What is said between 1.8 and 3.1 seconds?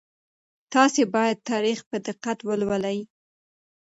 په دقت ولولئ.